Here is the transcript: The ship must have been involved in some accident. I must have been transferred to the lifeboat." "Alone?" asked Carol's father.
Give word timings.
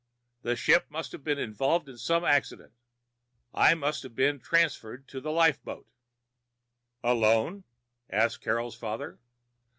The 0.41 0.55
ship 0.55 0.87
must 0.89 1.11
have 1.11 1.23
been 1.23 1.37
involved 1.37 1.87
in 1.87 1.95
some 1.99 2.25
accident. 2.25 2.73
I 3.53 3.75
must 3.75 4.01
have 4.01 4.15
been 4.15 4.39
transferred 4.39 5.07
to 5.09 5.21
the 5.21 5.29
lifeboat." 5.31 5.85
"Alone?" 7.03 7.65
asked 8.09 8.41
Carol's 8.41 8.73
father. 8.75 9.19